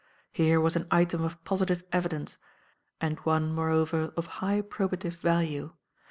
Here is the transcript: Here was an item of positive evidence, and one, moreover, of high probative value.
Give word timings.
Here 0.31 0.59
was 0.59 0.75
an 0.75 0.87
item 0.89 1.21
of 1.21 1.43
positive 1.43 1.83
evidence, 1.91 2.39
and 2.99 3.19
one, 3.19 3.53
moreover, 3.53 4.11
of 4.17 4.25
high 4.41 4.63
probative 4.63 5.13
value. 5.17 5.73